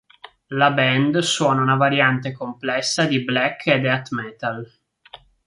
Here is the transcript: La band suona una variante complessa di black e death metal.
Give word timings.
La 0.47 0.71
band 0.71 1.19
suona 1.19 1.61
una 1.61 1.75
variante 1.75 2.31
complessa 2.31 3.05
di 3.05 3.19
black 3.23 3.67
e 3.67 3.79
death 3.79 4.09
metal. 4.13 4.71